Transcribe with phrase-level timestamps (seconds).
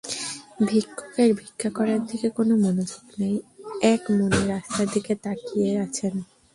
[0.67, 3.35] ভিক্ষুকের ভিক্ষা করার দিকে কোনো মনোযোগ নেই,
[3.93, 6.13] একমনে রাস্তার দিকে তাকিয়ে আছেন।